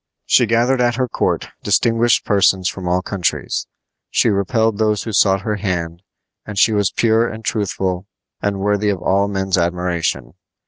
She 0.25 0.47
gathered 0.47 0.81
at 0.81 0.95
her 0.95 1.07
court 1.07 1.49
distinguished 1.61 2.25
persons 2.25 2.67
from 2.67 2.87
all 2.87 3.03
countries. 3.03 3.67
She 4.09 4.29
repelled 4.29 4.79
those 4.79 5.03
who 5.03 5.13
sought 5.13 5.41
her 5.41 5.57
hand, 5.57 6.01
and 6.43 6.57
she 6.57 6.71
was 6.73 6.89
pure 6.91 7.29
and 7.29 7.45
truthful 7.45 8.07
and 8.41 8.61
worthy 8.61 8.89
of 8.89 8.97
all 9.03 9.27
men's 9.27 9.59
admiration. 9.59 10.33